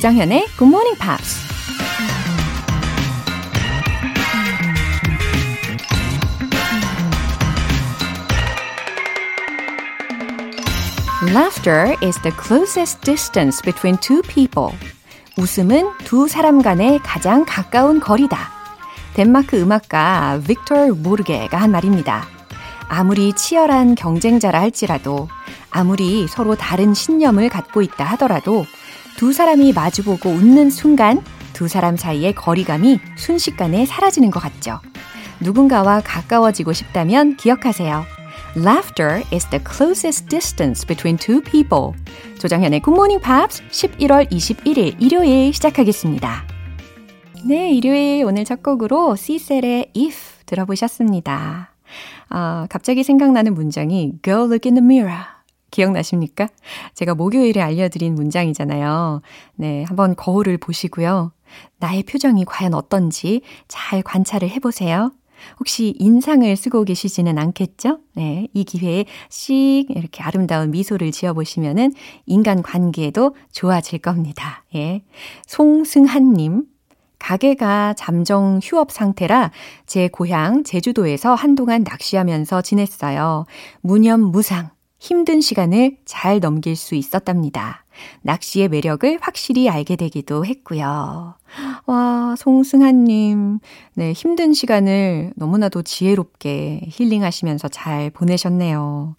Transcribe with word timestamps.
조장현의 0.00 0.46
Good 0.56 0.64
Morning 0.64 0.98
Pops. 0.98 1.40
Laughter 11.34 11.94
is 12.02 12.18
the 12.22 12.34
closest 12.34 13.02
distance 13.02 13.60
between 13.62 13.98
two 13.98 14.22
people. 14.22 14.74
웃음은 15.36 15.90
두 16.04 16.28
사람 16.28 16.62
간의 16.62 17.00
가장 17.00 17.44
가까운 17.44 18.00
거리다. 18.00 18.38
덴마크 19.12 19.60
음악가 19.60 20.40
빅토르 20.46 20.94
모르게가 20.94 21.58
한 21.58 21.72
말입니다. 21.72 22.26
아무리 22.88 23.34
치열한 23.34 23.96
경쟁자라 23.96 24.60
할지라도, 24.60 25.28
아무리 25.70 26.26
서로 26.26 26.56
다른 26.56 26.94
신념을 26.94 27.50
갖고 27.50 27.82
있다 27.82 28.06
하더라도, 28.12 28.64
두 29.20 29.34
사람이 29.34 29.74
마주보고 29.74 30.30
웃는 30.30 30.70
순간 30.70 31.20
두 31.52 31.68
사람 31.68 31.98
사이의 31.98 32.34
거리감이 32.34 32.98
순식간에 33.18 33.84
사라지는 33.84 34.30
것 34.30 34.40
같죠. 34.40 34.80
누군가와 35.42 36.00
가까워지고 36.00 36.72
싶다면 36.72 37.36
기억하세요. 37.36 38.02
Laughter 38.56 39.22
is 39.30 39.46
the 39.50 39.62
closest 39.62 40.26
distance 40.28 40.86
between 40.86 41.18
two 41.18 41.42
people. 41.42 41.92
조정현의 42.38 42.80
Good 42.80 42.96
Morning 42.96 43.22
Pops 43.22 43.62
11월 43.68 44.26
21일 44.30 44.96
일요일 44.98 45.52
시작하겠습니다. 45.52 46.46
네, 47.44 47.72
일요일 47.74 48.24
오늘 48.24 48.46
첫 48.46 48.62
곡으로 48.62 49.16
시셀의 49.16 49.90
If 49.94 50.16
들어보셨습니다. 50.46 51.74
아, 52.30 52.66
갑자기 52.70 53.04
생각나는 53.04 53.52
문장이 53.52 54.14
Go 54.22 54.44
look 54.44 54.66
in 54.66 54.76
the 54.76 54.82
mirror. 54.82 55.39
기억나십니까? 55.70 56.48
제가 56.94 57.14
목요일에 57.14 57.60
알려드린 57.60 58.14
문장이잖아요. 58.14 59.22
네, 59.56 59.84
한번 59.84 60.16
거울을 60.16 60.58
보시고요. 60.58 61.32
나의 61.78 62.02
표정이 62.04 62.44
과연 62.44 62.74
어떤지 62.74 63.42
잘 63.68 64.02
관찰을 64.02 64.48
해보세요. 64.50 65.12
혹시 65.58 65.94
인상을 65.98 66.54
쓰고 66.54 66.84
계시지는 66.84 67.38
않겠죠? 67.38 68.00
네, 68.14 68.48
이 68.52 68.64
기회에 68.64 69.06
씩 69.28 69.86
이렇게 69.88 70.22
아름다운 70.22 70.70
미소를 70.70 71.12
지어보시면은 71.12 71.92
인간 72.26 72.62
관계도 72.62 73.34
좋아질 73.52 74.00
겁니다. 74.00 74.64
예. 74.74 75.02
송승한님, 75.46 76.64
가게가 77.18 77.94
잠정 77.94 78.60
휴업 78.62 78.90
상태라 78.90 79.50
제 79.86 80.08
고향 80.08 80.64
제주도에서 80.64 81.34
한동안 81.34 81.84
낚시하면서 81.84 82.62
지냈어요. 82.62 83.44
무념무상. 83.82 84.70
힘든 85.00 85.40
시간을 85.40 85.96
잘 86.04 86.40
넘길 86.40 86.76
수 86.76 86.94
있었답니다. 86.94 87.84
낚시의 88.20 88.68
매력을 88.68 89.18
확실히 89.22 89.68
알게 89.68 89.96
되기도 89.96 90.44
했고요. 90.44 91.34
와, 91.86 92.34
송승한님. 92.36 93.60
네, 93.94 94.12
힘든 94.12 94.52
시간을 94.52 95.32
너무나도 95.36 95.82
지혜롭게 95.82 96.82
힐링하시면서 96.86 97.68
잘 97.68 98.10
보내셨네요. 98.10 99.16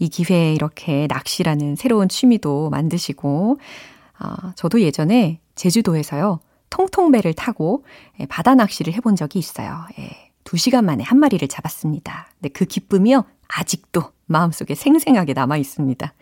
이 0.00 0.08
기회에 0.08 0.52
이렇게 0.52 1.06
낚시라는 1.08 1.76
새로운 1.76 2.08
취미도 2.08 2.70
만드시고, 2.70 3.58
아, 4.18 4.52
저도 4.56 4.80
예전에 4.80 5.38
제주도에서요, 5.54 6.40
통통배를 6.70 7.34
타고 7.34 7.84
예, 8.18 8.26
바다 8.26 8.56
낚시를 8.56 8.92
해본 8.94 9.14
적이 9.14 9.38
있어요. 9.38 9.84
예, 9.98 10.10
2시간 10.42 10.84
만에 10.84 11.04
한 11.04 11.18
마리를 11.18 11.46
잡았습니다. 11.46 12.26
근데 12.34 12.48
그 12.48 12.64
기쁨이요, 12.64 13.24
아직도 13.46 14.02
마음속에 14.30 14.74
생생하게 14.74 15.34
남아 15.34 15.56
있습니다. 15.56 16.12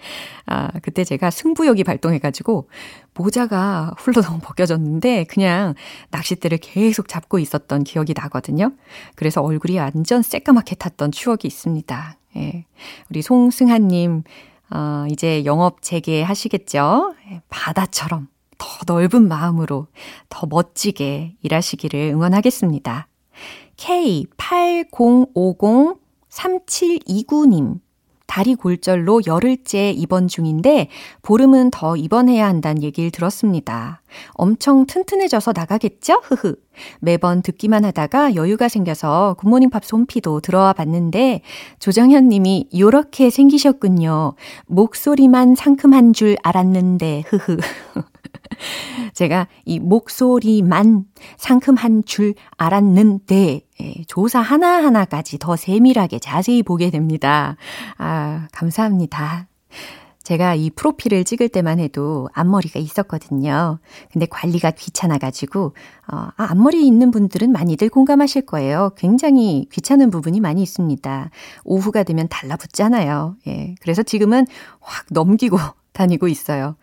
아, 0.47 0.71
그때 0.83 1.05
제가 1.05 1.31
승부욕이 1.31 1.85
발동해가지고 1.85 2.69
모자가 3.15 3.95
훌러덩 3.99 4.41
벗겨졌는데 4.41 5.25
그냥 5.25 5.75
낚싯대를 6.11 6.59
계속 6.59 7.09
잡고 7.09 7.39
있었던 7.39 7.85
기억이 7.85 8.15
나거든요. 8.17 8.73
그래서 9.15 9.43
얼굴이 9.43 9.79
완전 9.79 10.23
새까맣게 10.23 10.77
탔던 10.77 11.13
추억이 11.13 11.41
있습니다. 11.45 12.17
예. 12.37 12.65
우리 13.11 13.23
송승한님, 13.23 14.23
어, 14.71 15.05
이제 15.11 15.45
영업 15.45 15.83
재개하시겠죠? 15.83 17.15
예, 17.31 17.43
바다처럼 17.49 18.29
더 18.57 18.67
넓은 18.87 19.29
마음으로 19.29 19.89
더 20.29 20.47
멋지게 20.47 21.37
일하시기를 21.43 22.13
응원하겠습니다. 22.15 23.09
K8050 23.77 25.99
3729님. 26.31 27.81
다리 28.29 28.55
골절로 28.55 29.23
열흘째 29.27 29.91
입원 29.91 30.29
중인데 30.29 30.89
보름은 31.23 31.71
더 31.71 31.97
입원해야 31.97 32.47
한다는 32.47 32.83
얘기를 32.83 33.11
들었습니다. 33.11 34.03
엄청 34.35 34.87
튼튼해져서 34.87 35.55
나가겠죠? 35.57 36.21
흐흐. 36.23 36.55
매번 37.01 37.43
듣기만 37.43 37.85
하다가 37.87 38.37
여유가 38.37 38.69
생겨서 38.69 39.35
굿모닝 39.39 39.71
팝 39.71 39.85
솜피도 39.85 40.41
들어와 40.41 40.75
봤는데 40.75 41.41
조정현 41.81 42.29
님이 42.29 42.69
요렇게 42.79 43.31
생기셨군요. 43.31 44.35
목소리만 44.67 45.55
상큼한 45.57 46.13
줄 46.13 46.37
알았는데 46.43 47.25
흐흐. 47.27 47.57
제가 49.15 49.49
이 49.65 49.79
목소리만 49.79 51.05
상큼한 51.37 52.05
줄 52.05 52.35
알았는데 52.57 53.61
예, 53.81 53.95
조사 54.07 54.41
하나하나까지 54.41 55.39
더 55.39 55.57
세밀하게 55.57 56.19
자세히 56.19 56.63
보게 56.63 56.91
됩니다. 56.91 57.57
아, 57.97 58.49
감사합니다. 58.53 59.47
제가 60.29 60.55
이 60.55 60.69
프로필을 60.69 61.25
찍을 61.25 61.49
때만 61.49 61.79
해도 61.79 62.29
앞머리가 62.35 62.79
있었거든요. 62.79 63.79
근데 64.13 64.27
관리가 64.27 64.73
귀찮아가지고, 64.73 65.75
어, 66.13 66.17
아, 66.17 66.33
앞머리 66.37 66.87
있는 66.87 67.11
분들은 67.11 67.51
많이들 67.51 67.89
공감하실 67.89 68.45
거예요. 68.45 68.91
굉장히 68.99 69.67
귀찮은 69.73 70.11
부분이 70.11 70.41
많이 70.41 70.63
있습니다. 70.63 71.31
오후가 71.65 72.03
되면 72.03 72.29
달라붙잖아요. 72.29 73.37
예. 73.47 73.75
그래서 73.81 74.03
지금은 74.03 74.47
확 74.81 75.07
넘기고 75.11 75.57
다니고 75.95 76.29
있어요. 76.29 76.77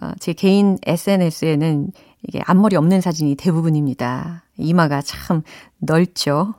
어, 0.00 0.12
제 0.18 0.32
개인 0.32 0.78
SNS에는 0.84 1.92
이게 2.26 2.40
앞머리 2.46 2.76
없는 2.76 3.00
사진이 3.00 3.36
대부분입니다. 3.36 4.44
이마가 4.56 5.02
참 5.02 5.42
넓죠. 5.78 6.54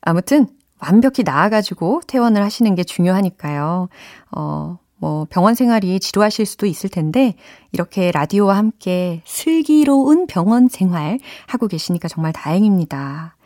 아무튼 0.00 0.46
완벽히 0.80 1.22
나아가지고 1.22 2.02
퇴원을 2.06 2.42
하시는 2.42 2.74
게 2.74 2.84
중요하니까요. 2.84 3.88
어, 4.32 4.78
뭐 4.96 5.26
병원 5.28 5.54
생활이 5.54 6.00
지루하실 6.00 6.46
수도 6.46 6.66
있을 6.66 6.88
텐데 6.90 7.34
이렇게 7.72 8.10
라디오와 8.10 8.56
함께 8.56 9.22
슬기로운 9.24 10.26
병원 10.26 10.68
생활 10.68 11.18
하고 11.46 11.68
계시니까 11.68 12.08
정말 12.08 12.32
다행입니다. 12.32 13.36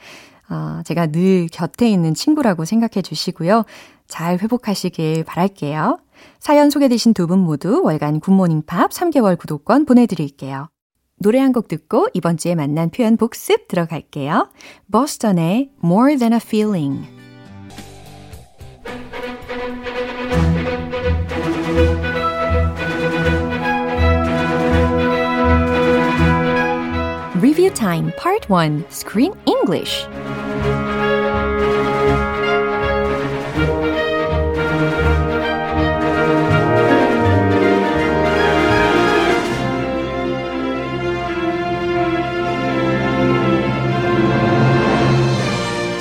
어, 0.51 0.81
제가 0.85 1.09
늘 1.09 1.47
곁에 1.53 1.89
있는 1.91 2.15
친구라고 2.15 2.65
생각해 2.65 3.03
주시고요. 3.03 3.65
잘 4.07 4.39
회복하시길 4.39 5.25
바랄게요. 5.25 5.99
사연 6.41 6.71
소개되신 6.71 7.15
두 7.15 7.27
분 7.27 7.39
모두 7.41 7.83
월간 7.85 8.21
굿모닝 8.21 8.63
팝 8.67 8.91
3개월 8.91 9.39
구독권 9.39 9.85
보내드릴게요. 9.85 10.69
노래 11.21 11.39
한 11.41 11.53
곡 11.53 11.69
듣고 11.69 12.09
이번 12.15 12.37
주에 12.37 12.55
만난 12.55 12.91
표현 12.91 13.17
복습 13.17 13.69
들어갈게요. 13.69 14.49
버스턴의 14.93 15.71
More 15.85 16.17
Than 16.17 16.33
a 16.33 16.41
Feeling 16.43 17.18
Review 27.69 27.75
Time 27.75 28.13
Part 28.17 28.49
1 28.49 28.87
Screen 28.91 29.33
English 29.45 30.07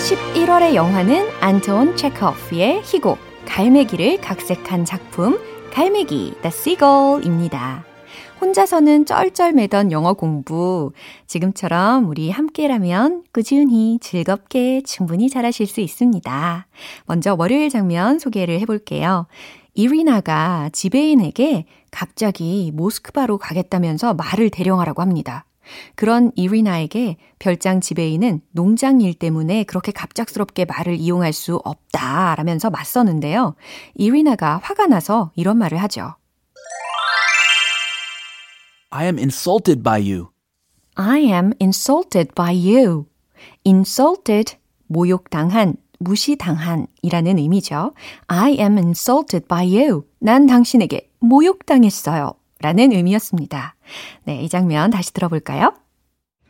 11월의 0.07 0.73
영화는 0.73 1.27
안톤 1.41 1.97
체커프의 1.97 2.81
희곡 2.83 3.17
갈매기를 3.45 4.21
각색한 4.21 4.85
작품 4.85 5.37
갈매기 5.73 6.35
The 6.41 6.47
Seagull입니다. 6.47 7.96
혼자서는 8.39 9.05
쩔쩔매던 9.05 9.91
영어 9.91 10.13
공부 10.13 10.91
지금처럼 11.25 12.07
우리 12.07 12.29
함께라면 12.29 13.23
꾸준히 13.33 13.97
즐겁게 13.99 14.81
충분히 14.81 15.29
잘하실 15.29 15.65
수 15.65 15.81
있습니다. 15.81 16.67
먼저 17.05 17.35
월요일 17.37 17.69
장면 17.69 18.19
소개를 18.19 18.59
해볼게요. 18.61 19.25
이리나가 19.73 20.69
지배인에게 20.71 21.65
갑자기 21.91 22.71
모스크바로 22.75 23.37
가겠다면서 23.37 24.13
말을 24.13 24.49
대령하라고 24.49 25.01
합니다. 25.01 25.45
그런 25.95 26.31
이리나에게 26.35 27.17
별장 27.39 27.81
지배인은 27.81 28.41
농장 28.51 29.01
일 29.01 29.13
때문에 29.13 29.63
그렇게 29.63 29.91
갑작스럽게 29.91 30.65
말을 30.65 30.95
이용할 30.95 31.33
수 31.33 31.55
없다라면서 31.63 32.69
맞서는데요. 32.69 33.55
이리나가 33.95 34.59
화가 34.63 34.87
나서 34.87 35.31
이런 35.35 35.57
말을 35.57 35.79
하죠. 35.83 36.15
I 38.97 39.05
am 39.05 39.19
insulted 39.19 39.83
by 39.83 39.99
you. 39.99 40.31
I 40.95 41.19
am 41.19 41.53
insulted 41.61 42.33
by 42.33 42.51
you. 42.51 43.05
insulted, 43.63 44.57
모욕당한, 44.87 45.75
무시당한 45.99 46.87
이라는 47.03 47.37
의미죠. 47.37 47.93
I 48.25 48.53
am 48.53 48.79
insulted 48.79 49.47
by 49.47 49.67
you. 49.67 50.05
난 50.17 50.47
당신에게 50.47 51.11
모욕당했어요. 51.19 52.33
라는 52.59 52.91
의미였습니다. 52.91 53.75
네, 54.23 54.41
이 54.41 54.49
장면 54.49 54.89
다시 54.89 55.13
들어볼까요? 55.13 55.73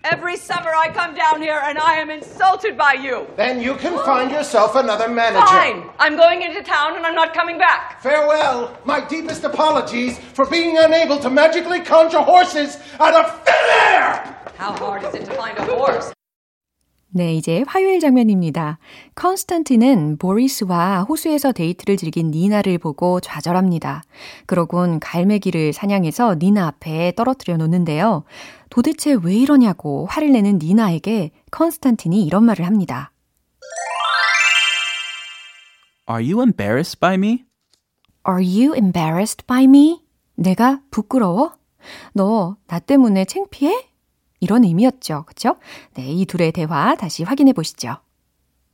Every 0.03 0.37
summer 0.37 0.69
I 0.73 0.89
come 0.93 1.15
down 1.15 1.41
here 1.41 1.59
and 1.63 1.77
I 1.77 1.95
am 1.95 2.09
insulted 2.09 2.77
by 2.77 2.93
you. 2.93 3.27
Then 3.35 3.61
you 3.61 3.75
can 3.75 3.93
find 4.05 4.31
yourself 4.31 4.75
another 4.75 5.09
manager. 5.09 5.45
Fine. 5.45 5.89
I'm 5.99 6.15
going 6.15 6.43
into 6.43 6.63
town 6.63 6.95
and 6.95 7.05
I'm 7.05 7.15
not 7.15 7.33
coming 7.33 7.57
back. 7.57 8.01
Farewell. 8.01 8.77
My 8.85 9.05
deepest 9.05 9.43
apologies 9.43 10.17
for 10.33 10.45
being 10.45 10.77
unable 10.77 11.19
to 11.19 11.29
magically 11.29 11.81
conjure 11.81 12.19
horses 12.21 12.77
out 12.99 13.15
of 13.15 13.43
thin 13.43 13.55
air! 13.69 14.37
How 14.57 14.71
hard 14.77 15.03
is 15.03 15.13
it 15.13 15.25
to 15.25 15.33
find 15.33 15.57
a 15.57 15.65
horse? 15.65 16.13
네, 17.17 17.33
이제 17.33 17.63
화요일 17.65 17.99
장면입니다. 17.99 18.77
컨스탄틴은 19.15 20.17
보리스와 20.19 21.01
호수에서 21.01 21.51
데이트를 21.51 21.97
즐긴 21.97 22.29
니나를 22.29 22.77
보고 22.77 23.19
좌절합니다. 23.19 24.03
그러곤 24.45 24.99
갈매기를 24.99 25.73
사냥해서 25.73 26.35
니나 26.35 26.67
앞에 26.67 27.13
떨어뜨려 27.15 27.57
놓는데요. 27.57 28.23
도대체 28.69 29.17
왜 29.23 29.33
이러냐고 29.33 30.05
화를 30.05 30.31
내는 30.31 30.59
니나에게 30.61 31.31
컨스탄틴이 31.49 32.23
이런 32.23 32.43
말을 32.43 32.67
합니다. 32.67 33.11
Are 36.07 36.23
you 36.23 36.39
embarrassed 36.43 36.99
by 36.99 37.15
me? 37.15 37.45
Are 38.29 38.43
you 38.45 38.75
embarrassed 38.75 39.47
by 39.47 39.63
me? 39.63 40.03
내가 40.35 40.81
부끄러워? 40.91 41.53
너 42.13 42.57
나 42.67 42.77
때문에 42.77 43.25
창피해? 43.25 43.73
이런 44.39 44.63
의미였죠. 44.63 45.25
그쵸? 45.25 45.55
네, 45.95 46.07
이 46.07 46.25
둘의 46.25 46.51
대화 46.51 46.95
다시 46.95 47.23
확인해 47.23 47.53
보시죠. 47.53 47.97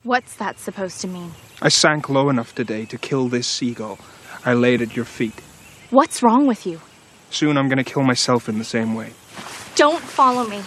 What's 0.06 0.38
that 0.38 0.60
supposed 0.60 1.02
to 1.02 1.10
mean? 1.10 1.32
I 1.62 1.70
sank 1.70 2.10
low 2.10 2.30
enough 2.30 2.54
today 2.54 2.86
to 2.88 2.98
kill 2.98 3.30
this 3.30 3.48
seagull. 3.48 3.98
I 4.46 4.54
laid 4.54 4.82
at 4.84 4.98
your 4.98 5.06
feet. 5.08 5.42
What's 5.92 6.22
wrong 6.22 6.46
with 6.48 6.68
you? 6.68 6.80
Soon 7.30 7.58
I'm 7.58 7.70
gonna 7.70 7.86
kill 7.86 8.04
myself 8.04 8.50
in 8.50 8.58
the 8.58 8.68
same 8.68 8.96
way. 8.96 9.14
Don't 9.76 10.02
follow 10.02 10.46
me. 10.48 10.60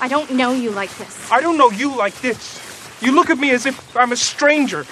I 0.00 0.08
don't 0.08 0.30
know 0.30 0.52
you 0.52 0.70
like 0.70 0.94
this. 0.96 1.30
I 1.32 1.40
don't 1.40 1.58
know 1.58 1.70
you 1.70 1.90
like 1.96 2.14
this. 2.22 2.60
You 3.02 3.12
look 3.12 3.30
at 3.30 3.38
me 3.38 3.50
as 3.50 3.66
if 3.66 3.74
I'm 3.96 4.12
a 4.12 4.16
stranger. 4.16 4.86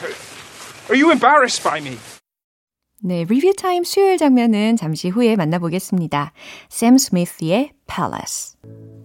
Are 0.88 0.96
you 0.96 1.12
embarrassed 1.12 1.62
by 1.62 1.80
me? 1.80 1.96
네, 3.04 3.24
리뷰 3.24 3.52
타임 3.54 3.82
수요일 3.84 4.18
장면은 4.18 4.76
잠시 4.76 5.08
후에 5.08 5.36
만나보겠습니다. 5.36 6.32
샘 6.68 6.98
스미스의 6.98 7.72
Palace. 7.86 8.56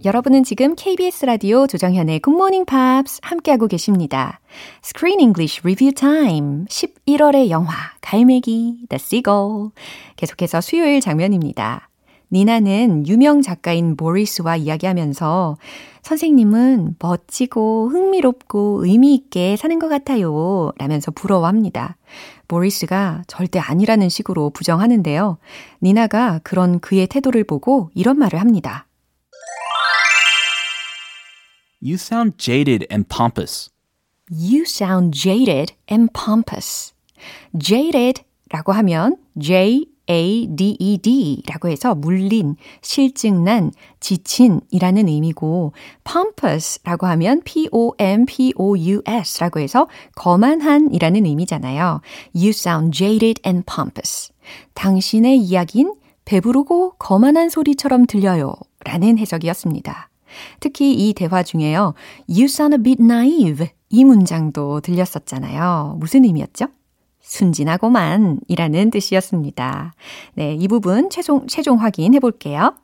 여러분은 0.05 0.43
지금 0.43 0.75
KBS 0.75 1.25
라디오 1.25 1.65
조정현의 1.65 2.21
Morning 2.27 2.65
Pops 2.65 3.19
함께하고 3.23 3.67
계십니다. 3.67 4.39
Screen 4.83 5.19
English 5.19 5.61
Review 5.63 5.91
Time 5.93 6.65
11월의 6.65 7.49
영화 7.49 7.73
갈매기 8.01 8.85
The 8.89 8.99
Seagull 9.01 9.71
계속해서 10.15 10.61
수요일 10.61 11.01
장면입니다. 11.01 11.89
니나는 12.31 13.07
유명 13.07 13.41
작가인 13.41 13.95
모리스와 13.97 14.57
이야기하면서 14.57 15.57
선생님은 16.03 16.97
멋지고 16.99 17.89
흥미롭고 17.89 18.85
의미 18.85 19.15
있게 19.15 19.55
사는 19.55 19.79
것 19.79 19.87
같아요. 19.87 20.71
라면서 20.77 21.11
부러워합니다. 21.11 21.97
모리스가 22.47 23.23
절대 23.27 23.59
아니라는 23.59 24.09
식으로 24.09 24.51
부정하는데요. 24.51 25.37
니나가 25.81 26.39
그런 26.43 26.79
그의 26.79 27.07
태도를 27.07 27.43
보고 27.45 27.89
이런 27.93 28.19
말을 28.19 28.39
합니다. 28.39 28.86
You 31.79 31.95
sound 31.95 32.39
jaded 32.39 32.87
and 32.89 33.07
pompous. 33.07 33.69
You 34.31 34.63
sound 34.63 35.13
jaded 35.13 35.73
and 35.91 36.11
pompous. 36.11 36.93
jaded 37.55 38.23
라고 38.49 38.71
하면 38.73 39.17
J-A-D-E-D 39.37 39.83
라고 41.47 41.67
해서 41.69 41.93
물린, 41.93 42.55
실증난, 42.81 43.71
지친이라는 43.99 45.07
의미고 45.07 45.73
pompous 46.03 46.79
라고 46.83 47.05
하면 47.07 47.41
P-O-M-P-O-U-S 47.43 49.39
라고 49.39 49.59
해서 49.59 49.87
거만한이라는 50.15 51.25
의미잖아요. 51.25 52.01
You 52.33 52.49
sound 52.49 52.97
jaded 52.97 53.39
and 53.45 53.63
pompous. 53.71 54.31
당신의 54.73 55.37
이야기는 55.37 55.93
배부르고 56.25 56.93
거만한 56.97 57.49
소리처럼 57.49 58.07
들려요 58.07 58.55
라는 58.83 59.19
해석이었습니다. 59.19 60.09
특히 60.59 60.93
이 60.93 61.13
대화 61.13 61.43
중에요. 61.43 61.93
You 62.29 62.45
sound 62.45 62.75
a 62.75 62.81
bit 62.81 63.01
naive. 63.01 63.67
이 63.89 64.03
문장도 64.03 64.81
들렸었잖아요. 64.81 65.95
무슨 65.99 66.25
의미였죠? 66.25 66.67
순진하고만 67.21 68.39
이라는 68.47 68.89
뜻이었습니다. 68.89 69.93
네, 70.35 70.53
이 70.53 70.67
부분 70.67 71.09
최종, 71.09 71.45
최종 71.47 71.81
확인해 71.81 72.19
볼게요. 72.19 72.75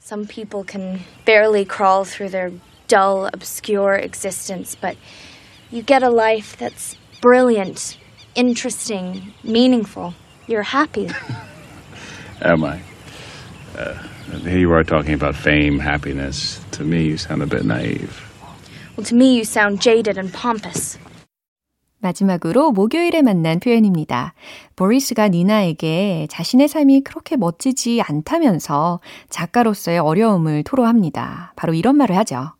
Some 0.00 0.26
people 0.26 0.64
can 0.64 1.00
barely 1.24 1.64
crawl 1.64 2.04
through 2.04 2.30
their 2.30 2.52
dull, 2.88 3.28
obscure 3.32 3.96
existence, 3.96 4.76
but 4.80 4.96
you 5.70 5.82
get 5.82 6.02
a 6.02 6.10
life 6.10 6.56
that's 6.56 6.96
brilliant, 7.20 7.98
interesting, 8.34 9.32
meaningful. 9.42 10.14
You're 10.46 10.62
happy. 10.62 11.08
Am 12.40 12.64
I? 12.64 12.80
Uh, 13.76 13.94
here 14.32 14.58
you 14.58 14.72
are 14.72 14.84
talking 14.84 15.14
about 15.14 15.34
fame, 15.34 15.78
happiness. 15.78 16.60
To 16.72 16.84
me, 16.84 17.04
you 17.04 17.16
sound 17.16 17.42
a 17.42 17.46
bit 17.46 17.64
naive. 17.64 18.22
Well, 18.96 19.04
to 19.06 19.14
me, 19.14 19.36
you 19.36 19.44
sound 19.44 19.80
jaded 19.80 20.18
and 20.18 20.32
pompous. 20.32 20.98
마지막으로 22.00 22.72
목요일에 22.72 23.22
만난 23.22 23.58
표현입니다. 23.58 24.34
보리스가 24.76 25.28
니나에게 25.28 26.26
자신의 26.30 26.68
삶이 26.68 27.02
그렇게 27.02 27.36
멋지지 27.36 28.02
않다면서 28.02 29.00
작가로서의 29.30 29.98
어려움을 29.98 30.62
토로합니다. 30.64 31.52
바로 31.56 31.74
이런 31.74 31.96
말을 31.96 32.16
하죠. 32.18 32.52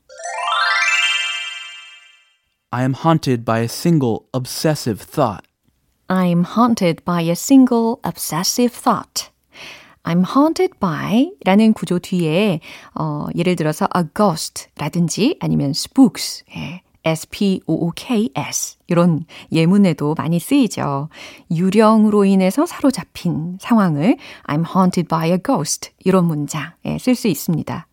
I 2.70 2.82
am 2.82 2.94
haunted 2.94 3.44
by 3.44 3.60
a 3.60 3.66
single 3.66 4.20
obsessive 4.34 5.04
thought. 5.04 5.46
I'm 6.08 6.44
haunted 6.44 7.04
by 7.04 7.22
a 7.22 7.32
single 7.32 7.96
obsessive 8.04 8.72
thought. 8.72 9.30
I'm 10.06 10.24
haunted 10.24 10.78
by 10.78 11.32
라는 11.44 11.72
구조 11.72 11.98
뒤에, 11.98 12.60
어, 12.94 13.26
예를 13.34 13.56
들어서 13.56 13.88
a 13.96 14.04
ghost 14.14 14.68
라든지 14.76 15.36
아니면 15.40 15.70
spooks, 15.70 16.44
예, 16.56 16.82
S-P-O-O-K-S. 17.04 18.78
이런 18.88 19.24
예문에도 19.52 20.14
많이 20.16 20.40
쓰이죠. 20.40 21.08
유령으로 21.52 22.24
인해서 22.24 22.66
사로잡힌 22.66 23.58
상황을 23.60 24.16
I'm 24.48 24.64
haunted 24.66 25.08
by 25.08 25.30
a 25.30 25.38
ghost. 25.44 25.90
이런 26.04 26.24
문장에 26.24 26.98
쓸 26.98 27.14
수 27.14 27.28
있습니다. 27.28 27.86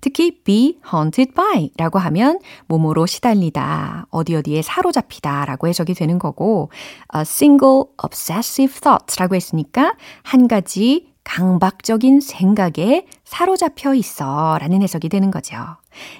특히 0.00 0.42
be 0.42 0.78
haunted 0.92 1.32
by 1.34 1.70
라고 1.76 1.98
하면 1.98 2.40
몸으로 2.66 3.06
시달리다, 3.06 4.06
어디 4.10 4.34
어디에 4.34 4.62
사로잡히다 4.62 5.44
라고 5.44 5.68
해석이 5.68 5.94
되는 5.94 6.18
거고, 6.18 6.70
a 7.14 7.20
single 7.22 7.84
obsessive 8.02 8.80
thought 8.80 9.16
라고 9.18 9.34
했으니까 9.34 9.94
한 10.22 10.48
가지 10.48 11.15
강박적인 11.25 12.19
생각에 12.21 13.05
사로잡혀 13.23 13.93
있어 13.95 14.57
라는 14.59 14.81
해석이 14.81 15.07
되는 15.09 15.31
거죠. 15.31 15.55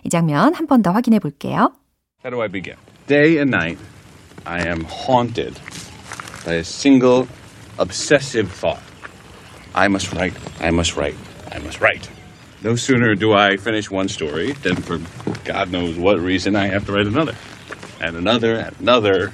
이 0.04 0.10
장면 0.10 0.54
한 0.54 0.68
번 0.68 0.82
더 0.82 0.92
확인해 0.92 1.20
볼게요. 1.20 1.74
How 2.24 2.30
do 2.32 2.42
I 2.42 2.48
begin? 2.48 2.78
Day 3.08 3.38
and 3.40 3.50
night, 3.52 3.80
I 4.46 4.62
am 4.68 4.86
haunted 4.86 5.60
by 6.46 6.56
a 6.56 6.64
single 6.64 7.28
obsessive 7.80 8.50
thought. 8.52 8.80
I 9.74 9.88
must 9.88 10.14
write, 10.14 10.36
I 10.62 10.70
must 10.70 10.96
write, 10.96 11.18
I 11.52 11.60
must 11.60 11.82
write. 11.82 12.10
No 12.64 12.76
sooner 12.76 13.16
do 13.16 13.34
I 13.34 13.58
finish 13.58 13.90
one 13.90 14.08
story 14.08 14.54
than, 14.62 14.76
for 14.76 15.00
God 15.46 15.72
knows 15.72 15.98
what 15.98 16.20
reason, 16.20 16.56
I 16.56 16.68
have 16.68 16.86
to 16.86 16.94
write 16.94 17.08
another. 17.08 17.34
And 18.00 18.16
another, 18.16 18.56
and 18.56 18.76
another. 18.80 19.32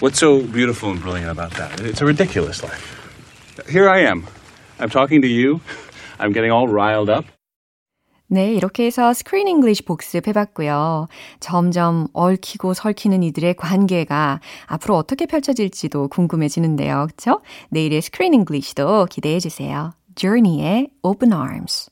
What's 0.00 0.18
so 0.18 0.42
beautiful 0.42 0.90
and 0.90 1.00
brilliant 1.00 1.30
about 1.30 1.52
that? 1.56 1.80
It's 1.80 2.00
a 2.02 2.06
ridiculous 2.06 2.62
life. 2.62 2.84
Here 3.68 3.88
I 3.88 4.00
am. 4.00 4.26
I'm 4.79 4.89
talking 4.89 5.21
to 5.21 5.27
you. 5.27 5.59
I'm 6.19 6.33
getting 6.33 6.51
all 6.51 6.67
riled 6.67 7.09
up. 7.11 7.25
네, 8.27 8.53
이렇게 8.53 8.85
해서 8.85 9.13
스크린 9.13 9.47
잉글리시 9.47 9.83
복습해봤고요. 9.83 11.07
점점 11.39 12.07
얽히고 12.13 12.73
설키는 12.73 13.21
이들의 13.21 13.55
관계가 13.55 14.41
앞으로 14.65 14.97
어떻게 14.97 15.27
펼쳐질지도 15.27 16.07
궁금해지는데요. 16.07 17.07
그쵸? 17.09 17.41
내일의 17.69 18.01
스크린 18.01 18.33
English도 18.33 19.05
기대해주세요. 19.11 19.93
Journey의 20.15 20.89
Open 21.03 21.33
Arms. 21.33 21.91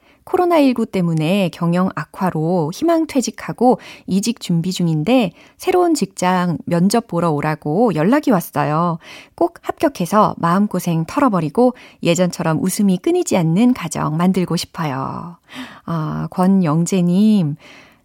코로나19 0.25 0.91
때문에 0.91 1.49
경영 1.49 1.89
악화로 1.95 2.71
희망 2.73 3.07
퇴직하고 3.07 3.79
이직 4.07 4.39
준비 4.39 4.71
중인데 4.71 5.31
새로운 5.57 5.93
직장 5.93 6.57
면접 6.65 7.07
보러 7.07 7.31
오라고 7.31 7.95
연락이 7.95 8.31
왔어요. 8.31 8.99
꼭 9.35 9.55
합격해서 9.61 10.35
마음고생 10.37 11.05
털어버리고 11.05 11.73
예전처럼 12.03 12.63
웃음이 12.63 12.97
끊이지 12.97 13.37
않는 13.37 13.73
가정 13.73 14.17
만들고 14.17 14.55
싶어요. 14.55 15.37
아, 15.85 16.27
권영재님. 16.31 17.55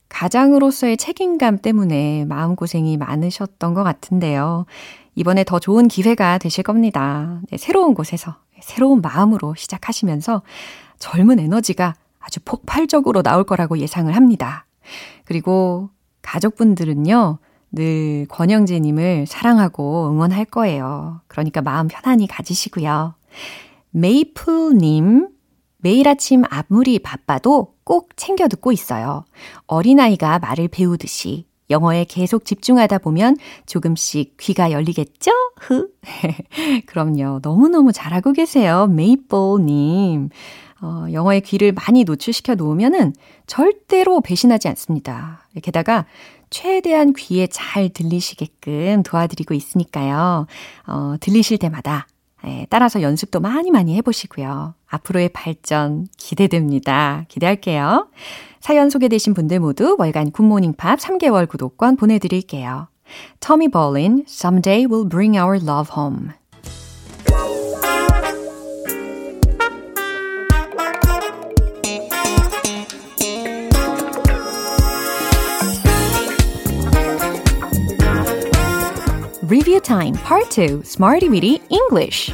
가장으로서의 0.09 0.97
책임감 0.97 1.59
때문에 1.59 2.25
마음고생이 2.27 2.97
많으셨던 2.97 3.75
것 3.75 3.83
같은데요. 3.83 4.65
이번에 5.15 5.45
더 5.45 5.59
좋은 5.59 5.89
기회가 5.89 6.39
되실 6.39 6.63
겁니다. 6.63 7.41
네, 7.51 7.57
새로운 7.57 7.95
곳에서, 7.95 8.37
새로운 8.61 9.01
마음으로 9.01 9.55
시작하시면서 9.57 10.43
젊은 10.99 11.39
에너지가 11.39 11.95
아주 12.27 12.41
폭발적으로 12.41 13.23
나올 13.23 13.45
거라고 13.45 13.79
예상을 13.79 14.15
합니다. 14.15 14.67
그리고 15.25 15.91
가족분들은요, 16.23 17.39
늘 17.71 18.27
권영재님을 18.29 19.27
사랑하고 19.27 20.11
응원할 20.11 20.45
거예요. 20.45 21.21
그러니까 21.29 21.63
마음 21.63 21.87
편안히 21.87 22.27
가지시고요. 22.27 23.15
메이플님, 23.91 25.29
매일 25.79 26.09
아침 26.09 26.43
아무리 26.51 26.99
바빠도 26.99 27.75
꼭 27.85 28.17
챙겨 28.17 28.49
듣고 28.49 28.73
있어요. 28.73 29.25
어린아이가 29.69 30.41
말을 30.41 30.67
배우듯이 30.67 31.47
영어에 31.71 32.05
계속 32.05 32.45
집중하다 32.45 32.99
보면 32.99 33.37
조금씩 33.67 34.37
귀가 34.39 34.73
열리겠죠? 34.73 35.31
흐. 35.61 35.89
그럼요. 36.87 37.41
너무너무 37.43 37.93
잘하고 37.93 38.33
계세요. 38.33 38.89
메이플님. 38.89 40.31
어, 40.81 41.07
영어의 41.11 41.41
귀를 41.41 41.73
많이 41.73 42.05
노출시켜 42.05 42.55
놓으면은 42.55 43.15
절대로 43.47 44.21
배신하지 44.21 44.69
않습니다. 44.69 45.49
게다가 45.63 46.07
최대한 46.51 47.13
귀에 47.17 47.47
잘 47.47 47.89
들리시게끔 47.89 49.03
도와드리고 49.03 49.55
있으니까요. 49.55 50.47
어, 50.87 51.15
들리실 51.21 51.59
때마다 51.59 52.07
예, 52.47 52.67
따라서 52.71 53.03
연습도 53.03 53.41
많이 53.41 53.71
많이 53.71 53.97
해보시고요. 53.97 54.75
앞으로의 54.87 55.31
발전 55.31 56.07
기대됩니다. 56.17 57.25
기대할게요. 57.29 58.09
사연 58.61 58.91
소개되신 58.91 59.35
분들 59.35 59.61
모두 59.61 59.97
월간 59.99 60.31
굿모닝 60.31 60.75
팝 60.75 60.99
3개월 60.99 61.49
구독권 61.49 61.97
보내드릴게요. 61.97 62.89
터미 63.41 63.69
벌린, 63.69 64.25
Someday 64.29 64.87
We'll 64.87 65.09
Bring 65.09 65.39
Our 65.39 65.57
Love 65.63 65.95
Home. 65.97 66.31
Review 79.47 79.79
Time 79.79 80.15
Part 80.15 80.51
2 80.51 80.83
Smarty 80.83 81.29
Weedy 81.29 81.63
English 81.71 82.33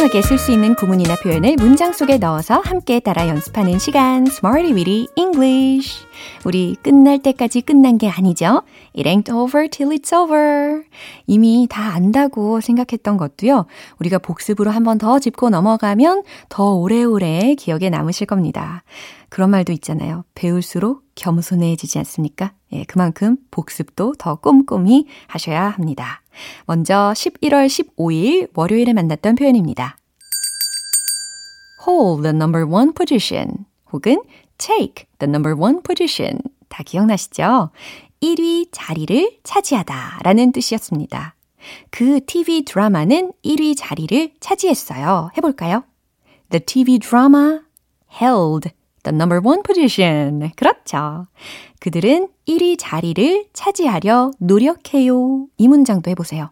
유용하게 0.00 0.22
쓸 0.22 0.38
수 0.38 0.50
있는 0.50 0.74
구문이나 0.74 1.14
표현을 1.16 1.56
문장 1.56 1.92
속에 1.92 2.16
넣어서 2.16 2.58
함께 2.64 3.00
따라 3.00 3.28
연습하는 3.28 3.78
시간 3.78 4.26
Smarty 4.28 4.72
Weedy 4.72 5.08
English 5.14 6.06
우리 6.46 6.74
끝날 6.82 7.18
때까지 7.18 7.60
끝난 7.60 7.98
게 7.98 8.08
아니죠. 8.08 8.62
It 8.96 9.06
ain't 9.06 9.30
over 9.30 9.68
till 9.68 9.94
it's 9.94 10.16
over. 10.16 10.84
이미 11.26 11.66
다 11.68 11.92
안다고 11.92 12.62
생각했던 12.62 13.18
것도요. 13.18 13.66
우리가 13.98 14.18
복습으로 14.20 14.70
한 14.70 14.84
번 14.84 14.96
더 14.96 15.18
짚고 15.18 15.50
넘어가면 15.50 16.22
더 16.48 16.72
오래오래 16.76 17.54
기억에 17.56 17.90
남으실 17.90 18.26
겁니다. 18.26 18.82
그런 19.28 19.50
말도 19.50 19.70
있잖아요. 19.74 20.24
배울수록 20.34 21.02
겸손해지지 21.14 21.98
않습니까? 21.98 22.54
예, 22.72 22.84
그만큼 22.84 23.36
복습도 23.50 24.14
더 24.18 24.36
꼼꼼히 24.36 25.04
하셔야 25.26 25.68
합니다. 25.68 26.19
먼저 26.66 27.12
11월 27.14 27.66
15일 27.66 28.50
월요일에 28.54 28.92
만났던 28.92 29.34
표현입니다. 29.34 29.96
hold 31.86 32.22
the 32.22 32.34
number 32.34 32.66
one 32.66 32.92
position 32.92 33.66
혹은 33.92 34.22
take 34.58 35.06
the 35.18 35.28
number 35.28 35.54
one 35.54 35.80
position. 35.82 36.38
다 36.68 36.82
기억나시죠? 36.84 37.70
1위 38.22 38.68
자리를 38.70 39.38
차지하다 39.42 40.20
라는 40.22 40.52
뜻이었습니다. 40.52 41.34
그 41.90 42.24
TV 42.24 42.64
드라마는 42.64 43.32
1위 43.44 43.74
자리를 43.76 44.34
차지했어요. 44.40 45.30
해볼까요? 45.36 45.84
The 46.50 46.64
TV 46.64 46.98
drama 46.98 47.60
held 48.20 48.70
the 49.02 49.14
number 49.14 49.40
one 49.44 49.62
position. 49.62 50.50
그렇죠. 50.56 51.26
그들은 51.80 52.28
1위 52.46 52.76
자리를 52.78 53.46
차지하려 53.52 54.32
노력해요. 54.38 55.46
이 55.56 55.68
문장도 55.68 56.10
해보세요. 56.10 56.50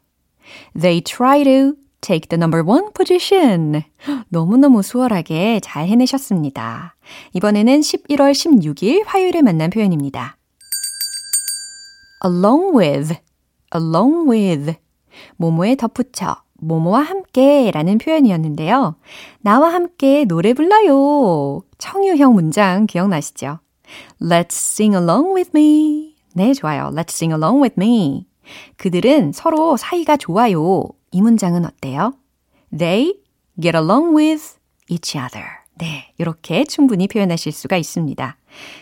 They 0.79 1.03
try 1.03 1.45
to 1.45 1.75
take 2.01 2.29
the 2.29 2.39
number 2.39 2.65
one 2.65 2.87
position. 2.95 3.83
너무너무 4.29 4.83
수월하게 4.83 5.61
잘 5.61 5.89
해내셨습니다. 5.89 6.97
이번에는 7.35 7.81
11월 7.81 8.33
16일 8.33 9.05
화요일에 9.07 9.43
만난 9.43 9.71
표현입니다. 9.71 10.37
along 12.25 12.77
with, 12.77 13.15
along 13.75 14.31
with. 14.31 14.75
모모에 15.37 15.75
덧붙여, 15.75 16.43
모모와 16.59 17.01
함께 17.01 17.71
라는 17.73 17.99
표현이었는데요. 17.99 18.97
나와 19.41 19.73
함께 19.73 20.25
노래 20.25 20.53
불러요. 20.53 21.63
청유형 21.79 22.35
문장 22.35 22.87
기억나시죠? 22.87 23.61
Let's 24.21 24.53
sing 24.53 24.95
along 24.97 25.35
with 25.35 25.51
me. 25.55 26.15
네, 26.35 26.53
좋아요. 26.53 26.91
Let's 26.93 27.11
sing 27.11 27.33
along 27.33 27.63
with 27.63 27.75
me. 27.79 28.27
그들은 28.77 29.33
서로 29.33 29.77
사이가 29.77 30.17
좋아요. 30.17 30.85
이 31.11 31.23
문장은 31.23 31.65
어때요? 31.65 32.13
They 32.77 33.15
get 33.61 33.77
along 33.77 34.17
with 34.17 34.57
each 34.89 35.17
other. 35.17 35.47
네, 35.79 36.13
이렇게 36.19 36.65
충분히 36.65 37.07
표현하실 37.07 37.53
수가 37.53 37.77
있습니다. 37.77 38.37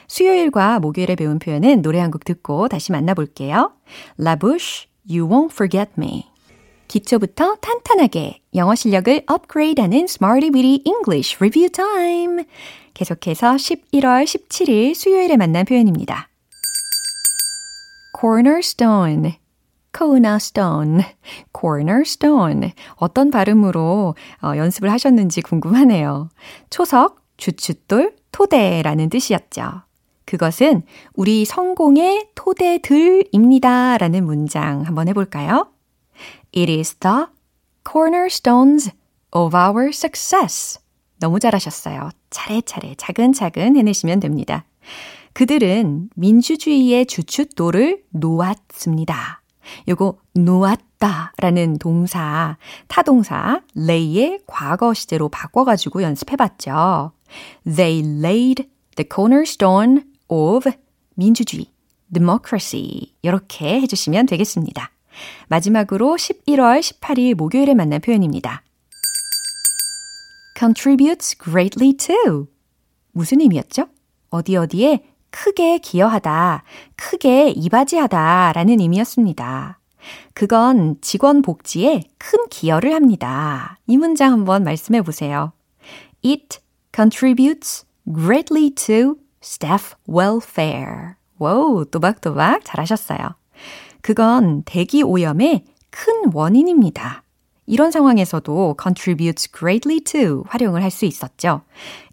수요일과 0.08 0.80
목요일에 0.80 1.14
배운 1.14 1.38
표현은 1.38 1.82
노래 1.82 2.00
한 2.00 2.10
곡 2.10 2.24
듣고 2.24 2.68
다시 2.68 2.90
만나볼게요. 2.92 3.72
La 4.18 4.36
Bouche, 4.36 4.88
You 5.08 5.28
Won't 5.28 5.52
Forget 5.52 5.92
Me. 5.98 6.24
기초부터 6.88 7.56
탄탄하게 7.56 8.40
영어 8.54 8.74
실력을 8.74 9.22
업그레이드하는 9.26 10.04
Smarty 10.04 10.50
Weedy 10.54 10.82
English 10.84 11.36
Review 11.36 11.70
Time. 11.70 12.44
계속해서 12.94 13.52
11월 13.52 14.24
17일 14.24 14.94
수요일에 14.94 15.36
만난 15.36 15.64
표현입니다. 15.64 16.28
cornerstone, 18.18 19.38
cornerstone, 19.96 21.04
cornerstone. 21.58 22.72
어떤 22.94 23.30
발음으로 23.30 24.14
어, 24.42 24.56
연습을 24.56 24.90
하셨는지 24.90 25.42
궁금하네요. 25.42 26.30
초석, 26.70 27.22
주춧돌, 27.36 28.16
토대라는 28.32 29.10
뜻이었죠. 29.10 29.82
그것은 30.24 30.82
우리 31.14 31.44
성공의 31.44 32.28
토대들입니다. 32.34 33.98
라는 33.98 34.24
문장 34.24 34.82
한번 34.82 35.08
해볼까요? 35.08 35.68
It 36.56 36.72
is 36.72 36.94
the 37.00 37.26
cornerstones 37.84 38.90
of 39.30 39.54
our 39.54 39.90
success. 39.90 40.80
너무 41.20 41.38
잘하셨어요. 41.38 42.08
차례차례 42.30 42.94
차근차근 42.96 43.76
해내시면 43.76 44.20
됩니다. 44.20 44.64
그들은 45.34 46.08
민주주의의 46.16 47.04
주춧돌을 47.04 48.04
놓았습니다. 48.08 49.42
요거 49.86 50.18
놓았다 50.34 51.34
라는 51.36 51.76
동사, 51.76 52.56
타동사 52.88 53.60
lay의 53.74 54.40
과거 54.46 54.94
시제로 54.94 55.28
바꿔가지고 55.28 56.02
연습해봤죠. 56.02 57.12
They 57.64 58.00
laid 58.00 58.66
the 58.96 59.06
cornerstone 59.14 60.04
of 60.28 60.70
민주주의, 61.16 61.66
democracy 62.10 63.12
이렇게 63.20 63.78
해주시면 63.82 64.24
되겠습니다. 64.24 64.95
마지막으로 65.48 66.16
11월 66.16 66.80
18일 66.80 67.34
목요일에 67.34 67.74
만난 67.74 68.00
표현입니다. 68.00 68.62
contributes 70.58 71.36
greatly 71.38 71.92
to. 71.94 72.48
무슨 73.12 73.40
의미였죠? 73.40 73.88
어디 74.30 74.56
어디에 74.56 75.02
크게 75.30 75.78
기여하다, 75.78 76.62
크게 76.96 77.50
이바지하다 77.50 78.52
라는 78.54 78.80
의미였습니다. 78.80 79.78
그건 80.34 80.96
직원 81.00 81.42
복지에 81.42 82.04
큰 82.18 82.48
기여를 82.48 82.94
합니다. 82.94 83.78
이 83.86 83.96
문장 83.96 84.32
한번 84.32 84.64
말씀해 84.64 85.02
보세요. 85.02 85.52
It 86.24 86.58
contributes 86.94 87.86
greatly 88.06 88.70
to 88.70 89.16
staff 89.42 89.94
welfare. 90.08 91.14
와우, 91.38 91.84
또박또박 91.86 92.64
잘하셨어요. 92.64 93.34
그건 94.06 94.62
대기 94.64 95.02
오염의 95.02 95.64
큰 95.90 96.30
원인입니다. 96.32 97.24
이런 97.66 97.90
상황에서도 97.90 98.76
contributes 98.80 99.50
greatly 99.50 99.98
to 99.98 100.44
활용을 100.46 100.80
할 100.80 100.92
수 100.92 101.06
있었죠. 101.06 101.62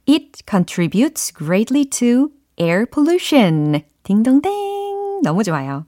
It 0.10 0.42
contributes 0.50 1.32
greatly 1.32 1.86
to 1.86 2.30
air 2.60 2.88
pollution. 2.88 3.84
딩동댕. 4.02 5.22
너무 5.22 5.44
좋아요. 5.44 5.86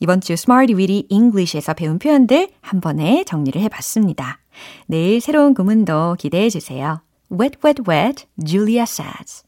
이번 0.00 0.22
주 0.22 0.32
Smarty 0.32 0.74
Weedy 0.74 1.06
English에서 1.10 1.74
배운 1.74 1.98
표현들 1.98 2.48
한 2.62 2.80
번에 2.80 3.22
정리를 3.24 3.60
해봤습니다. 3.60 4.38
내일 4.86 5.20
새로운 5.20 5.52
구문도 5.52 6.16
기대해 6.18 6.48
주세요. 6.48 7.02
Wet, 7.30 7.58
wet, 7.62 7.82
wet, 7.86 8.24
Julia 8.42 8.84
says. 8.84 9.44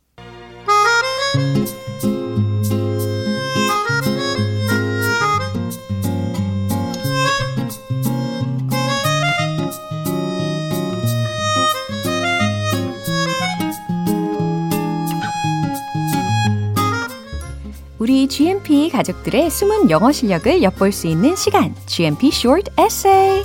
GMP 18.28 18.90
가족들의 18.90 19.50
숨은 19.50 19.90
영어 19.90 20.12
실력을 20.12 20.62
엿볼 20.62 20.92
수 20.92 21.06
있는 21.06 21.36
시간, 21.36 21.74
GMP 21.86 22.28
Short 22.28 22.70
Essay. 22.78 23.44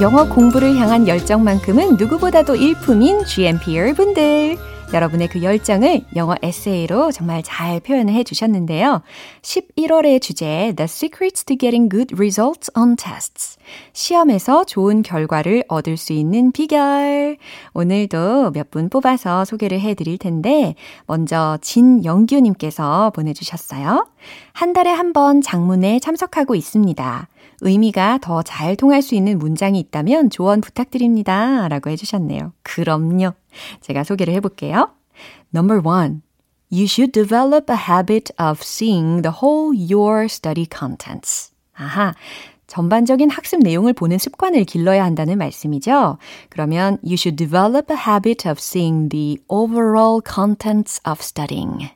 영어 0.00 0.28
공부를 0.28 0.76
향한 0.76 1.08
열정만큼은 1.08 1.96
누구보다도 1.96 2.54
일품인 2.54 3.24
GMPR 3.24 3.94
분들. 3.94 4.75
여러분의 4.92 5.28
그 5.28 5.42
열정을 5.42 6.02
영어 6.14 6.36
에세이로 6.42 7.10
정말 7.10 7.42
잘 7.42 7.80
표현을 7.80 8.14
해 8.14 8.22
주셨는데요. 8.22 9.02
11월의 9.42 10.22
주제 10.22 10.72
The 10.76 10.84
Secrets 10.84 11.44
to 11.44 11.56
Getting 11.58 11.90
Good 11.90 12.14
Results 12.14 12.70
on 12.78 12.94
Tests. 12.96 13.58
시험에서 13.92 14.64
좋은 14.64 15.02
결과를 15.02 15.64
얻을 15.68 15.96
수 15.96 16.12
있는 16.12 16.52
비결. 16.52 17.36
오늘도 17.74 18.52
몇 18.52 18.70
분 18.70 18.88
뽑아서 18.88 19.44
소개를 19.44 19.80
해 19.80 19.94
드릴 19.94 20.18
텐데 20.18 20.74
먼저 21.06 21.58
진영규 21.62 22.40
님께서 22.40 23.10
보내 23.14 23.32
주셨어요. 23.32 24.06
한 24.52 24.72
달에 24.72 24.90
한 24.90 25.12
번 25.12 25.40
장문에 25.40 25.98
참석하고 26.00 26.54
있습니다. 26.54 27.28
의미가 27.60 28.18
더 28.22 28.42
잘 28.42 28.76
통할 28.76 29.02
수 29.02 29.14
있는 29.14 29.38
문장이 29.38 29.78
있다면 29.78 30.30
조언 30.30 30.60
부탁드립니다. 30.60 31.68
라고 31.68 31.90
해주셨네요. 31.90 32.52
그럼요. 32.62 33.32
제가 33.80 34.04
소개를 34.04 34.34
해볼게요. 34.34 34.90
Number 35.54 35.80
one. 35.86 36.22
You 36.70 36.84
should 36.84 37.12
develop 37.12 37.72
a 37.72 37.78
habit 37.78 38.32
of 38.40 38.60
seeing 38.62 39.22
the 39.22 39.34
whole 39.40 39.76
your 39.76 40.24
study 40.24 40.66
contents. 40.70 41.52
아하. 41.74 42.14
전반적인 42.66 43.30
학습 43.30 43.60
내용을 43.60 43.92
보는 43.92 44.18
습관을 44.18 44.64
길러야 44.64 45.04
한다는 45.04 45.38
말씀이죠. 45.38 46.18
그러면 46.50 46.98
you 47.04 47.14
should 47.14 47.36
develop 47.36 47.92
a 47.92 47.98
habit 47.98 48.48
of 48.48 48.58
seeing 48.58 49.08
the 49.08 49.38
overall 49.46 50.20
contents 50.20 51.00
of 51.08 51.20
studying. 51.20 51.88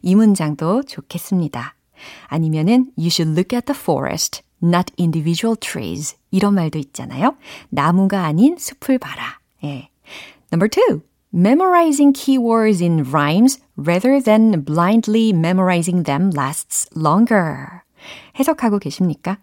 이 0.00 0.14
문장도 0.14 0.84
좋겠습니다. 0.84 1.74
아니면은 2.28 2.90
you 2.96 3.08
should 3.08 3.32
look 3.38 3.54
at 3.54 3.66
the 3.66 3.78
forest, 3.78 4.42
not 4.63 4.91
individual 4.99 5.55
trees. 5.57 6.15
이런 6.31 6.55
말도 6.55 6.77
있잖아요. 6.79 7.35
나무가 7.69 8.25
아닌 8.25 8.57
숲을 8.57 8.97
봐라. 8.99 9.39
예. 9.63 9.89
Number 10.51 10.69
two. 10.69 11.01
Memorizing 11.31 12.13
keywords 12.13 12.81
in 12.81 13.05
rhymes 13.11 13.59
rather 13.77 14.19
than 14.19 14.63
blindly 14.65 15.31
memorizing 15.31 16.03
them 16.03 16.31
lasts 16.35 16.89
longer. 16.95 17.83
해석하고 18.39 18.79
계십니까? 18.79 19.37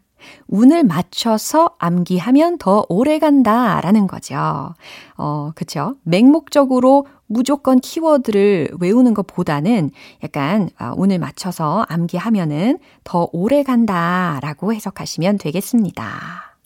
운을 0.47 0.83
맞춰서 0.83 1.75
암기하면 1.79 2.57
더 2.57 2.85
오래 2.89 3.19
간다 3.19 3.81
라는 3.81 4.07
거죠. 4.07 4.73
어, 5.17 5.51
그쵸. 5.55 5.95
맹목적으로 6.03 7.05
무조건 7.27 7.79
키워드를 7.79 8.71
외우는 8.79 9.13
것보다는 9.13 9.91
약간 10.23 10.69
아, 10.77 10.93
운을 10.97 11.19
맞춰서 11.19 11.85
암기하면은 11.87 12.79
더 13.03 13.29
오래 13.31 13.63
간다 13.63 14.39
라고 14.41 14.73
해석하시면 14.73 15.37
되겠습니다. 15.37 16.57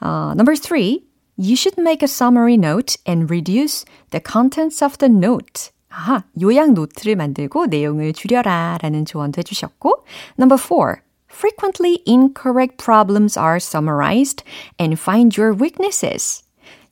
어, 0.00 0.32
number 0.34 0.54
three. 0.58 1.04
You 1.38 1.54
should 1.54 1.80
make 1.80 2.02
a 2.02 2.08
summary 2.08 2.54
note 2.54 2.96
and 3.08 3.32
reduce 3.32 3.84
the 4.10 4.20
contents 4.22 4.84
of 4.84 4.98
the 4.98 5.10
note. 5.12 5.70
아하, 5.88 6.24
요약 6.40 6.72
노트를 6.72 7.16
만들고 7.16 7.66
내용을 7.66 8.12
줄여라 8.12 8.78
라는 8.82 9.04
조언도 9.04 9.38
해주셨고. 9.38 10.04
Number 10.38 10.60
four. 10.62 10.96
Frequently 11.31 12.01
incorrect 12.07 12.77
problems 12.77 13.37
are 13.37 13.59
summarized 13.59 14.43
and 14.79 14.99
find 14.99 15.37
your 15.37 15.53
weaknesses. 15.53 16.43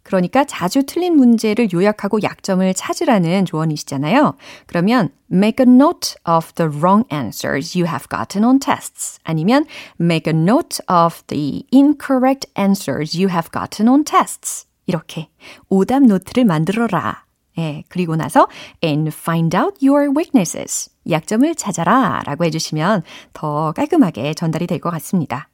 그러니까 0.04 0.44
자주 0.44 0.84
틀린 0.84 1.16
문제를 1.16 1.70
요약하고 1.74 2.22
약점을 2.22 2.72
찾으라는 2.76 3.46
조언이시잖아요. 3.46 4.36
그러면 4.68 5.10
make 5.32 5.66
a 5.66 5.68
note 5.68 6.16
of 6.28 6.54
the 6.56 6.70
wrong 6.70 7.06
answers 7.12 7.76
you 7.76 7.88
have 7.88 8.08
gotten 8.10 8.44
on 8.44 8.60
tests. 8.60 9.20
아니면 9.24 9.66
make 10.00 10.32
a 10.32 10.38
note 10.38 10.80
of 10.88 11.24
the 11.28 11.66
incorrect 11.74 12.46
answers 12.56 13.18
you 13.18 13.30
have 13.30 13.50
gotten 13.52 13.88
on 13.88 14.04
tests. 14.04 14.68
이렇게 14.86 15.30
오답 15.70 16.04
노트를 16.04 16.46
만들어라. 16.46 17.26
예, 17.59 17.85
그리고 17.89 18.17
나서 18.17 18.49
and 18.83 19.09
find 19.15 19.57
out 19.57 19.85
your 19.85 20.11
weaknesses. 20.17 20.91
약점을 21.09 21.55
찾아라 21.55 22.23
라고 22.25 22.45
해주시면 22.45 23.03
더 23.33 23.73
깔끔하게 23.73 24.35
전달이 24.35 24.67
될 24.67 24.81
것 24.81 24.91
같습니다. 24.91 25.49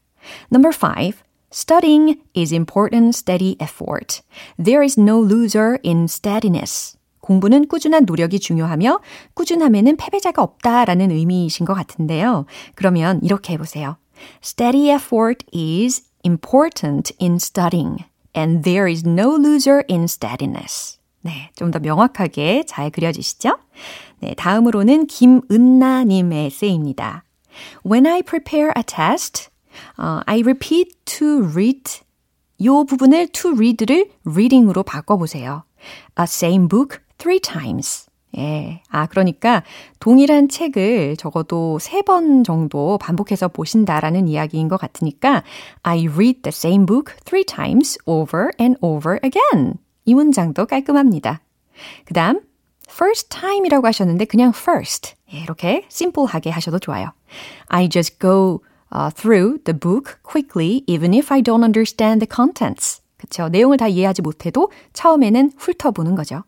Number 0.52 0.74
five. 0.74 1.18
Studying 1.52 2.20
is 2.36 2.52
important 2.52 3.16
steady 3.16 3.56
effort. 3.62 4.20
There 4.62 4.84
is 4.84 5.00
no 5.00 5.24
loser 5.24 5.78
in 5.84 6.04
steadiness. 6.04 6.96
공부는 7.20 7.66
꾸준한 7.68 8.04
노력이 8.04 8.38
중요하며 8.38 9.00
꾸준함에는 9.34 9.96
패배자가 9.96 10.42
없다라는 10.42 11.10
의미이신 11.10 11.64
것 11.64 11.74
같은데요. 11.74 12.46
그러면 12.74 13.20
이렇게 13.22 13.54
해보세요. 13.54 13.96
Steady 14.42 14.90
effort 14.90 15.44
is 15.52 16.02
important 16.24 17.14
in 17.20 17.36
studying. 17.36 18.04
And 18.36 18.62
there 18.64 18.90
is 18.90 19.06
no 19.08 19.34
loser 19.34 19.82
in 19.88 20.04
steadiness. 20.04 20.98
네, 21.26 21.50
좀 21.56 21.70
더 21.70 21.78
명확하게 21.80 22.64
잘 22.66 22.90
그려지시죠? 22.90 23.58
네, 24.20 24.34
다음으로는 24.34 25.06
김은나님의 25.08 26.46
에세이입니다. 26.46 27.24
When 27.84 28.06
I 28.06 28.22
prepare 28.22 28.70
a 28.76 28.82
test, 28.84 29.50
uh, 29.98 30.22
I 30.26 30.40
repeat 30.42 30.92
to 31.06 31.44
read. 31.52 32.00
요 32.64 32.84
부분을 32.84 33.28
to 33.32 33.50
read를 33.52 34.10
reading으로 34.24 34.82
바꿔보세요. 34.82 35.64
A 36.18 36.24
same 36.24 36.68
book 36.68 36.98
three 37.18 37.40
times. 37.40 38.06
예. 38.38 38.82
아, 38.90 39.06
그러니까 39.06 39.62
동일한 40.00 40.48
책을 40.48 41.16
적어도 41.16 41.78
세 41.78 42.02
번 42.02 42.44
정도 42.44 42.98
반복해서 42.98 43.48
보신다라는 43.48 44.28
이야기인 44.28 44.68
것 44.68 44.76
같으니까 44.78 45.42
I 45.82 46.06
read 46.06 46.42
the 46.42 46.52
same 46.52 46.86
book 46.86 47.14
three 47.24 47.44
times 47.44 47.98
over 48.06 48.50
and 48.60 48.78
over 48.80 49.18
again. 49.24 49.78
이 50.06 50.14
문장도 50.14 50.64
깔끔합니다. 50.66 51.42
그 52.06 52.14
다음, 52.14 52.40
first 52.88 53.28
time이라고 53.28 53.86
하셨는데 53.86 54.24
그냥 54.24 54.52
first. 54.54 55.14
예, 55.34 55.40
이렇게 55.40 55.84
심플하게 55.88 56.50
하셔도 56.50 56.78
좋아요. 56.78 57.12
I 57.66 57.88
just 57.88 58.18
go 58.18 58.62
uh, 58.94 59.12
through 59.14 59.62
the 59.64 59.78
book 59.78 60.18
quickly 60.22 60.82
even 60.86 61.12
if 61.12 61.32
I 61.32 61.42
don't 61.42 61.62
understand 61.62 62.24
the 62.24 62.28
contents. 62.32 63.02
그쵸. 63.16 63.48
내용을 63.48 63.76
다 63.76 63.88
이해하지 63.88 64.22
못해도 64.22 64.70
처음에는 64.92 65.52
훑어보는 65.56 66.14
거죠. 66.14 66.44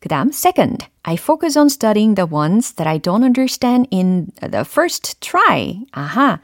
그 0.00 0.08
다음, 0.08 0.30
second, 0.30 0.86
I 1.04 1.14
focus 1.14 1.56
on 1.56 1.66
studying 1.66 2.16
the 2.16 2.28
ones 2.28 2.74
that 2.74 2.88
I 2.88 2.98
don't 2.98 3.22
understand 3.22 3.88
in 3.92 4.32
the 4.40 4.64
first 4.66 5.20
try. 5.20 5.86
아하. 5.92 6.40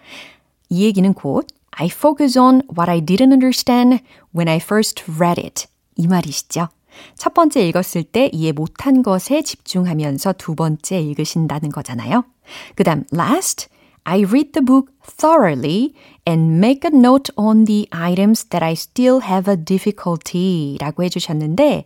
이 0.68 0.84
얘기는 0.84 1.12
곧, 1.12 1.48
I 1.72 1.88
focus 1.88 2.38
on 2.38 2.62
what 2.70 2.88
I 2.88 3.00
didn't 3.00 3.32
understand 3.32 4.00
when 4.32 4.48
I 4.48 4.58
first 4.58 5.02
read 5.18 5.40
it. 5.44 5.66
이 5.98 6.06
말이시죠. 6.06 6.68
첫 7.16 7.34
번째 7.34 7.66
읽었을 7.68 8.02
때 8.04 8.30
이해 8.32 8.52
못한 8.52 9.02
것에 9.02 9.42
집중하면서 9.42 10.32
두 10.38 10.54
번째 10.54 11.00
읽으신다는 11.00 11.68
거잖아요. 11.70 12.24
그 12.74 12.84
다음, 12.84 13.04
last, 13.12 13.68
I 14.04 14.24
read 14.24 14.52
the 14.52 14.64
book 14.64 14.90
thoroughly 15.02 15.92
and 16.26 16.58
make 16.58 16.82
a 16.82 16.90
note 16.90 17.30
on 17.36 17.66
the 17.66 17.86
items 17.92 18.48
that 18.48 18.64
I 18.64 18.72
still 18.72 19.20
have 19.22 19.52
a 19.52 19.56
difficulty 19.56 20.78
라고 20.80 21.02
해주셨는데, 21.04 21.84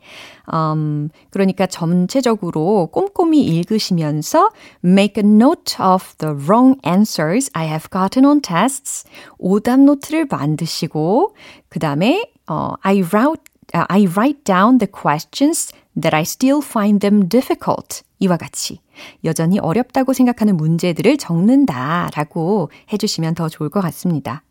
um, 0.53 1.09
그러니까 1.31 1.66
전체적으로 1.66 2.90
꼼꼼히 2.92 3.44
읽으시면서 3.44 4.51
make 4.85 5.20
a 5.20 5.29
note 5.29 5.75
of 5.83 6.14
the 6.18 6.33
wrong 6.33 6.79
answers 6.87 7.51
I 7.55 7.66
have 7.66 7.88
gotten 7.90 8.25
on 8.25 8.40
tests. 8.40 9.05
오답 9.38 9.81
노트를 9.81 10.27
만드시고, 10.31 11.35
그 11.68 11.81
다음에, 11.81 12.31
어, 12.46 12.75
I 12.83 13.03
wrote 13.03 13.42
I 13.72 14.06
write 14.16 14.44
down 14.44 14.78
the 14.78 14.90
questions 14.90 15.72
that 16.00 16.14
I 16.14 16.22
still 16.22 16.61
find 16.62 17.00
them 17.00 17.28
difficult. 17.28 18.02
이와 18.18 18.37
같이 18.37 18.80
여전히 19.24 19.58
어렵다고 19.58 20.12
생각하는 20.12 20.56
문제들을 20.56 21.16
적는다 21.16 22.11
라고 22.14 22.70
해주시면 22.92 23.35
더 23.35 23.48
좋을 23.48 23.68
것 23.68 23.80
같습니다. 23.80 24.42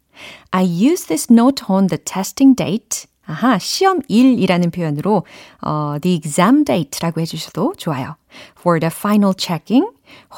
I 0.51 0.65
use 0.65 1.07
this 1.07 1.31
note 1.31 1.65
on 1.69 1.87
the 1.87 1.97
testing 2.03 2.55
date. 2.55 3.07
아하, 3.25 3.57
시험일이라는 3.57 4.71
표현으로 4.71 5.25
어, 5.61 5.97
the 6.01 6.15
exam 6.15 6.65
date라고 6.65 7.21
해주셔도 7.21 7.75
좋아요. 7.77 8.15
For 8.59 8.79
the 8.79 8.91
final 8.93 9.33
checking, 9.37 9.87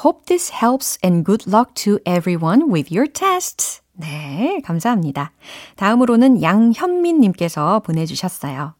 hope 0.04 0.26
this 0.26 0.52
helps 0.52 0.98
and 1.04 1.24
good 1.24 1.50
luck 1.50 1.74
to 1.74 1.98
everyone 2.06 2.70
with 2.70 2.94
your 2.94 3.10
tests. 3.10 3.83
네, 3.96 4.60
감사합니다. 4.64 5.32
다음으로는 5.76 6.42
양현민님께서 6.42 7.80
보내주셨어요. 7.80 8.74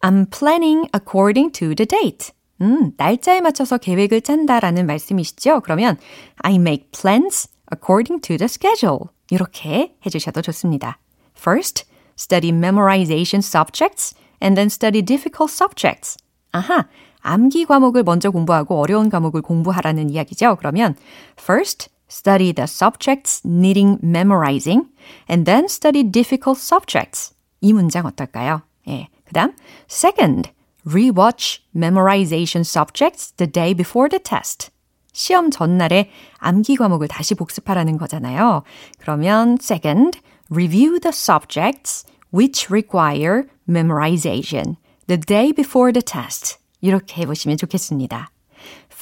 I'm 0.00 0.30
planning 0.30 0.88
according 0.94 1.52
to 1.52 1.74
the 1.74 1.86
date. 1.86 2.32
음, 2.60 2.92
날짜에 2.96 3.40
맞춰서 3.40 3.78
계획을 3.78 4.22
짠다라는 4.22 4.86
말씀이시죠? 4.86 5.60
그러면 5.60 5.96
I 6.38 6.54
make 6.56 6.88
plans 6.90 7.48
according 7.72 8.20
to 8.22 8.36
the 8.36 8.46
schedule. 8.46 9.10
이렇게 9.30 9.94
해주셔도 10.04 10.42
좋습니다. 10.42 10.98
First, 11.36 11.84
study 12.18 12.50
memorization 12.50 13.40
subjects 13.40 14.14
and 14.42 14.54
then 14.56 14.66
study 14.66 15.02
difficult 15.02 15.52
subjects. 15.52 16.16
아하, 16.52 16.88
암기 17.20 17.66
과목을 17.66 18.04
먼저 18.04 18.30
공부하고 18.30 18.78
어려운 18.78 19.10
과목을 19.10 19.42
공부하라는 19.42 20.10
이야기죠. 20.10 20.56
그러면 20.56 20.94
first, 21.38 21.90
study 22.07 22.51
the 22.53 22.67
subjects 22.67 23.41
needing 23.45 23.97
memorizing 24.01 24.89
and 25.29 25.45
then 25.45 25.65
study 25.65 26.03
difficult 26.03 26.59
subjects. 26.59 27.33
이 27.61 27.73
문장 27.73 28.05
어떨까요? 28.05 28.63
예. 28.87 29.07
그다음 29.25 29.53
second, 29.89 30.51
rewatch 30.85 31.61
memorization 31.75 32.61
subjects 32.61 33.31
the 33.37 33.49
day 33.49 33.73
before 33.73 34.09
the 34.09 34.21
test. 34.21 34.71
시험 35.13 35.51
전날에 35.51 36.09
암기 36.37 36.75
과목을 36.77 37.07
다시 37.07 37.35
복습하라는 37.35 37.97
거잖아요. 37.97 38.63
그러면 38.97 39.57
second, 39.61 40.19
review 40.49 40.99
the 40.99 41.11
subjects 41.13 42.05
which 42.33 42.67
require 42.71 43.43
memorization 43.67 44.77
the 45.07 45.19
day 45.19 45.51
before 45.53 45.91
the 45.91 46.01
test. 46.01 46.57
이렇게 46.81 47.21
해보시면 47.21 47.57
좋겠습니다. 47.57 48.31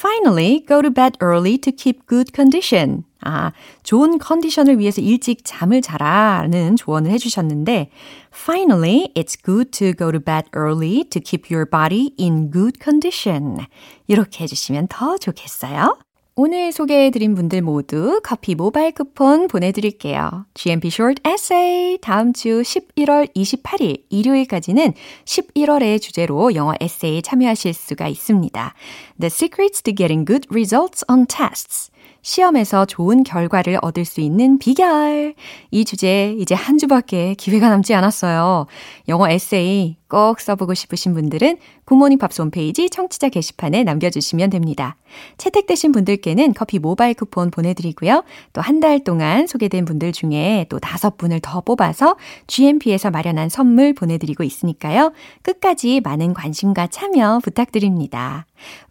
Finally, 0.05 0.62
go 0.67 0.83
to 0.83 0.90
bed 0.90 1.17
early 1.23 1.57
to 1.57 1.73
keep 1.73 2.07
good 2.07 2.31
condition. 2.35 3.05
아, 3.23 3.53
좋은 3.85 4.19
컨디션을 4.19 4.79
위해서 4.79 5.01
일찍 5.01 5.40
잠을 5.45 5.81
자라는 5.81 6.77
조언을 6.77 7.11
해주셨는데, 7.11 7.90
Finally, 8.31 9.09
it's 9.14 9.43
good 9.43 9.71
to 9.71 9.95
go 9.95 10.12
to 10.12 10.21
bed 10.21 10.51
early 10.55 11.05
to 11.05 11.23
keep 11.23 11.51
your 11.51 11.64
body 11.64 12.12
in 12.21 12.51
good 12.51 12.79
condition. 12.83 13.61
이렇게 14.07 14.45
해주시면 14.45 14.88
더 14.88 15.17
좋겠어요. 15.17 15.97
오늘 16.37 16.73
소개해드린 16.73 17.37
분들 17.37 17.62
모두 17.62 18.20
커피 18.25 18.57
모바일 18.57 18.90
쿠폰 18.90 19.47
보내드릴게요. 19.47 20.47
GMP 20.55 20.88
Short 20.88 21.23
Essay 21.25 21.99
다음 21.99 22.33
주 22.33 22.61
11월 22.62 23.33
28일 23.37 24.03
일요일까지는 24.11 24.94
11월의 25.27 26.03
주제로 26.03 26.53
영어 26.57 26.75
에세이에 26.81 27.20
참여하실 27.20 27.73
수가 27.73 28.09
있습니다. 28.09 28.75
The 29.20 29.27
Secrets 29.29 29.83
to 29.83 29.94
Getting 29.94 30.27
Good 30.27 30.49
Results 30.51 31.05
on 31.09 31.27
Tests 31.27 31.92
시험에서 32.25 32.87
좋은 32.87 33.23
결과를 33.23 33.79
얻을 33.83 34.05
수 34.07 34.21
있는 34.23 34.59
비결. 34.59 35.35
이 35.71 35.85
주제 35.85 36.35
이제 36.41 36.55
한 36.55 36.79
주밖에 36.79 37.35
기회가 37.35 37.69
남지 37.69 37.95
않았어요. 37.95 38.67
영어 39.09 39.29
에세이 39.29 39.99
꼭 40.09 40.41
써보고 40.41 40.75
싶으신 40.75 41.13
분들은 41.13 41.59
굿모닝 41.85 42.19
팝스 42.19 42.41
홈페이지 42.41 42.89
청취자 42.89 43.29
게시판에 43.29 43.85
남겨주시면 43.85 44.51
됩니다. 44.51 44.97
채택되신 45.37 45.93
분들께는 45.93 46.55
커피 46.55 46.79
모바일 46.79 47.15
쿠폰 47.15 47.51
보내드리고요. 47.51 48.25
또 48.53 48.63
한 48.63 48.81
달 48.81 49.05
동안 49.05 49.47
소개된 49.47 49.85
분들 49.85 50.13
중에 50.13 50.67
또 50.71 50.79
다섯 50.79 51.17
분을 51.19 51.41
더 51.41 51.61
뽑아서 51.61 52.17
GMP에서 52.47 53.11
마련한 53.11 53.51
선물 53.51 53.93
보내드리고 53.93 54.43
있으니까요. 54.45 55.13
끝까지 55.43 56.01
많은 56.03 56.33
관심과 56.33 56.87
참여 56.89 57.41
부탁드립니다. 57.45 58.47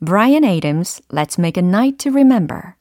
Bryan 0.05 0.45
Adams, 0.45 1.01
Let's 1.11 1.39
Make 1.39 1.61
a 1.61 1.67
Night 1.67 1.97
to 1.97 2.11
Remember. 2.11 2.75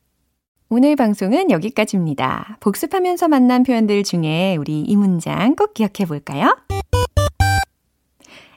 오늘 0.75 0.97
방송은 0.97 1.51
여기까지입니다. 1.51 2.57
복습하면서 2.61 3.29
만난 3.29 3.63
표현들 3.63 4.05
중에 4.05 4.57
우리 4.57 4.81
이 4.81 4.97
문장 4.97 5.55
꼭 5.55 5.75
기억해 5.75 6.07
볼까요? 6.09 6.57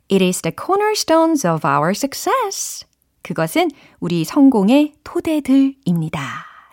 It 0.10 0.23
is 0.23 0.41
the 0.41 0.56
cornerstones 0.58 1.45
of 1.45 1.67
our 1.67 1.89
success. 1.89 2.86
그것은 3.21 3.69
우리 3.99 4.23
성공의 4.23 4.93
토대들입니다. 5.04 6.21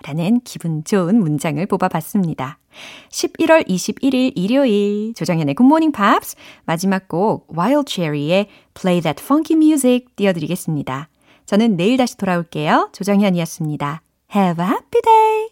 라는 0.04 0.38
기분 0.44 0.84
좋은 0.84 1.18
문장을 1.18 1.66
뽑아봤습니다. 1.66 2.58
11월 3.10 3.66
21일 3.66 4.34
일요일 4.36 5.12
조정현의 5.14 5.56
굿모닝 5.56 5.90
팝스 5.90 6.36
마지막 6.66 7.08
곡 7.08 7.48
Wild 7.52 7.92
Cherry의 7.92 8.46
Play 8.74 9.00
That 9.00 9.20
Funky 9.20 9.60
Music 9.60 10.06
띄워드리겠습니다. 10.14 11.08
저는 11.46 11.76
내일 11.76 11.96
다시 11.96 12.16
돌아올게요. 12.16 12.90
조정현이었습니다. 12.92 14.02
Have 14.32 14.58
a 14.58 14.64
happy 14.64 15.00
day! 15.02 15.51